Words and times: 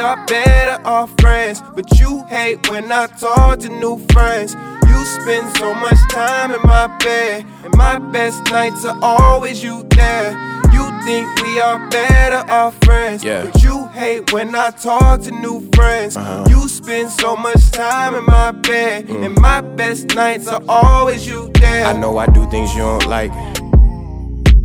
are 0.00 0.26
better 0.26 0.80
off 0.86 1.12
friends, 1.20 1.62
but 1.74 1.98
you 1.98 2.24
hate 2.24 2.68
when 2.70 2.90
I 2.90 3.06
talk 3.06 3.60
to 3.60 3.68
new 3.68 3.98
friends. 4.12 4.56
You 4.88 5.04
spend 5.04 5.56
so 5.56 5.74
much 5.74 5.98
time 6.10 6.50
in 6.52 6.60
my 6.64 6.86
bed, 6.98 7.44
and 7.64 7.76
my 7.76 7.98
best 7.98 8.50
nights 8.50 8.84
are 8.84 8.98
always 9.02 9.62
you 9.62 9.86
there. 9.90 10.30
You 10.72 10.84
think 11.04 11.26
we 11.42 11.60
are 11.60 11.78
better 11.90 12.50
off 12.50 12.74
friends, 12.84 13.22
Yeah. 13.22 13.44
but 13.44 13.62
you 13.62 13.86
hate 13.88 14.32
when 14.32 14.54
I 14.54 14.70
talk 14.70 15.20
to 15.22 15.30
new 15.30 15.68
friends. 15.74 16.16
Uh-huh. 16.16 16.46
You 16.48 16.68
spend 16.68 17.10
so 17.10 17.36
much 17.36 17.70
time 17.70 18.14
in 18.14 18.24
my 18.24 18.50
bed, 18.52 19.08
and 19.10 19.38
my 19.38 19.60
best 19.60 20.14
nights 20.14 20.48
are 20.48 20.62
always 20.66 21.26
you 21.26 21.50
there. 21.60 21.84
I 21.86 21.92
know 21.92 22.18
I 22.18 22.26
do 22.26 22.48
things 22.50 22.74
you 22.74 22.80
don't 22.80 23.06
like. 23.06 23.32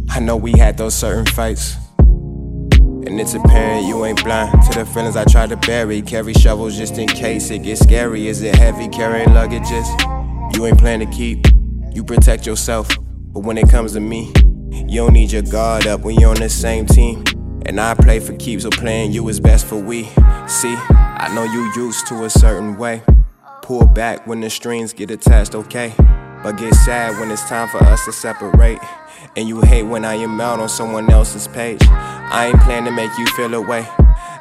I 0.09 0.20
know 0.20 0.38
we 0.38 0.53
had 0.57 0.77
those 0.77 0.95
certain 0.95 1.25
fights. 1.25 1.75
And 3.07 3.21
it's 3.21 3.35
apparent 3.35 3.85
you 3.85 4.03
ain't 4.03 4.23
blind 4.23 4.51
to 4.63 4.79
the 4.79 4.85
feelings 4.85 5.15
I 5.15 5.25
try 5.25 5.45
to 5.45 5.55
bury. 5.57 6.01
Carry 6.01 6.33
shovels 6.33 6.75
just 6.75 6.97
in 6.97 7.07
case 7.07 7.51
it 7.51 7.59
gets 7.59 7.81
scary. 7.81 8.27
Is 8.27 8.41
it 8.41 8.55
heavy 8.55 8.87
carrying 8.87 9.29
luggages? 9.29 9.85
You 10.55 10.65
ain't 10.65 10.79
plan 10.79 10.99
to 11.01 11.05
keep. 11.05 11.45
You 11.93 12.03
protect 12.03 12.47
yourself. 12.47 12.89
But 13.33 13.41
when 13.41 13.57
it 13.57 13.69
comes 13.69 13.93
to 13.93 13.99
me, 13.99 14.33
you 14.71 15.01
don't 15.01 15.13
need 15.13 15.31
your 15.31 15.43
guard 15.43 15.85
up 15.85 16.01
when 16.01 16.15
you're 16.15 16.31
on 16.31 16.39
the 16.39 16.49
same 16.49 16.87
team. 16.87 17.23
And 17.67 17.79
I 17.79 17.93
play 17.93 18.19
for 18.19 18.35
keeps, 18.37 18.63
so 18.63 18.69
playing 18.69 19.11
you 19.11 19.27
is 19.29 19.39
best 19.39 19.65
for 19.65 19.77
we. 19.77 20.03
See, 20.47 20.75
I 20.75 21.31
know 21.33 21.43
you 21.43 21.71
used 21.75 22.07
to 22.07 22.25
a 22.25 22.29
certain 22.29 22.75
way. 22.75 23.03
Pull 23.61 23.85
back 23.85 24.25
when 24.25 24.41
the 24.41 24.49
strings 24.49 24.93
get 24.93 25.11
attached, 25.11 25.55
okay? 25.55 25.93
But 26.46 26.57
get 26.57 26.76
sad 26.76 27.20
when 27.20 27.32
it's 27.32 27.43
time 27.49 27.68
for 27.70 27.84
us 27.85 28.05
to 28.05 28.12
separate. 28.12 28.77
And 29.35 29.49
you 29.49 29.62
hate 29.62 29.82
when 29.82 30.05
I 30.05 30.13
am 30.13 30.40
out 30.40 30.60
on 30.60 30.70
someone 30.70 31.12
else's 31.12 31.48
page. 31.48 31.82
I 31.87 32.52
ain't 32.54 32.62
plan 32.62 32.85
to 32.85 32.91
make 32.91 33.10
you 33.18 33.26
feel 33.35 33.55
away. 33.55 33.87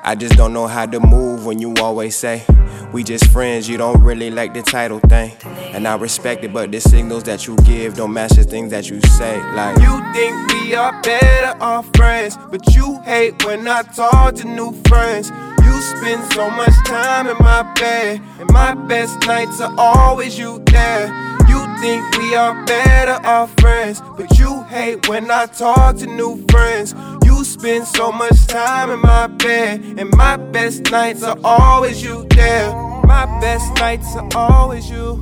I 0.02 0.14
just 0.14 0.36
don't 0.36 0.52
know 0.52 0.66
how 0.66 0.84
to 0.84 1.00
move 1.00 1.46
when 1.46 1.60
you 1.60 1.72
always 1.80 2.14
say, 2.14 2.44
We 2.92 3.04
just 3.04 3.28
friends, 3.28 3.70
you 3.70 3.78
don't 3.78 4.02
really 4.02 4.30
like 4.30 4.52
the 4.52 4.60
title 4.60 4.98
thing. 4.98 5.32
And 5.72 5.88
I 5.88 5.96
respect 5.96 6.44
it, 6.44 6.52
but 6.52 6.70
the 6.70 6.80
signals 6.82 7.22
that 7.22 7.46
you 7.46 7.56
give 7.64 7.94
don't 7.94 8.12
match 8.12 8.32
the 8.32 8.44
things 8.44 8.70
that 8.72 8.90
you 8.90 9.00
say. 9.00 9.40
Like, 9.54 9.78
You 9.78 10.12
think 10.12 10.52
we 10.52 10.74
are 10.74 11.00
better 11.00 11.58
off 11.62 11.88
friends, 11.96 12.36
but 12.50 12.74
you 12.74 13.00
hate 13.00 13.42
when 13.46 13.66
I 13.66 13.80
talk 13.80 14.34
to 14.34 14.46
new 14.46 14.74
friends. 14.88 15.30
You 15.74 15.82
spend 15.82 16.32
so 16.32 16.48
much 16.50 16.72
time 16.84 17.26
in 17.26 17.36
my 17.40 17.62
bed, 17.74 18.22
and 18.38 18.48
my 18.52 18.74
best 18.74 19.18
nights 19.26 19.60
are 19.60 19.74
always 19.76 20.38
you 20.38 20.62
there. 20.66 21.08
You 21.48 21.66
think 21.80 22.16
we 22.16 22.36
are 22.36 22.64
better 22.64 23.18
off 23.26 23.52
friends, 23.58 24.00
but 24.16 24.38
you 24.38 24.62
hate 24.64 25.08
when 25.08 25.28
I 25.32 25.46
talk 25.46 25.96
to 25.96 26.06
new 26.06 26.46
friends. 26.48 26.94
You 27.24 27.42
spend 27.42 27.88
so 27.88 28.12
much 28.12 28.46
time 28.46 28.90
in 28.90 29.00
my 29.00 29.26
bed, 29.26 29.82
and 29.98 30.16
my 30.16 30.36
best 30.36 30.92
nights 30.92 31.24
are 31.24 31.38
always 31.42 32.00
you 32.04 32.24
there. 32.30 32.70
My 33.04 33.26
best 33.40 33.74
nights 33.74 34.14
are 34.14 34.28
always 34.36 34.88
you 34.88 35.18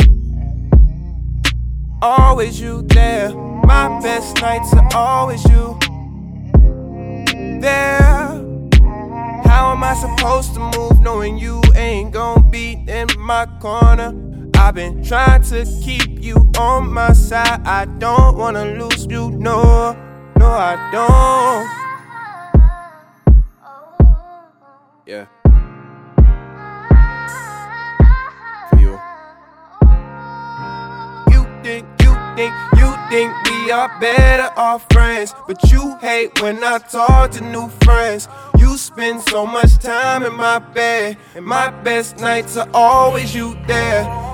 always 2.03 2.61
you 2.61 2.83
there. 2.83 3.35
My 3.35 4.01
best 4.03 4.43
nights 4.43 4.75
are 4.75 4.89
always 4.95 5.43
you 5.45 5.79
I 9.93 9.95
supposed 9.95 10.55
to 10.55 10.61
move 10.75 11.01
knowing 11.01 11.37
you 11.37 11.61
ain't 11.77 12.13
gonna 12.15 12.43
be 12.49 12.83
in 12.89 13.09
my 13.19 13.45
corner? 13.61 14.15
I've 14.55 14.75
been 14.75 15.05
trying 15.05 15.43
to 15.43 15.67
keep 15.85 16.23
you 16.25 16.51
on 16.59 16.91
my 16.91 17.13
side. 17.13 17.61
I 17.67 17.85
don't 17.85 18.39
wanna 18.39 18.65
lose 18.65 19.05
you, 19.05 19.33
no, 19.33 19.93
no, 20.39 20.47
I 20.47 20.77
don't. 20.93 21.69
yeah. 25.05 25.27
For 28.71 28.79
you. 28.79 28.99
You 31.35 31.45
think, 31.63 31.85
you 32.01 32.15
think, 32.35 32.55
you 32.79 32.97
think 33.11 33.52
we 33.65 33.71
are 33.71 33.89
better 34.01 34.53
off 34.59 34.85
friends, 34.93 35.35
but 35.47 35.71
you 35.71 35.97
hate 35.99 36.41
when 36.43 36.63
I 36.65 36.79
talk 36.79 37.31
to 37.33 37.45
new 37.45 37.69
friends. 37.83 38.29
You 38.59 38.77
spend 38.77 39.23
so 39.23 39.47
much 39.47 39.79
time 39.79 40.25
in 40.25 40.35
my 40.35 40.59
bed, 40.59 41.17
and 41.37 41.45
my 41.45 41.71
best 41.83 42.19
nights 42.19 42.57
are 42.57 42.69
always 42.75 43.35
you 43.35 43.57
there. 43.67 44.32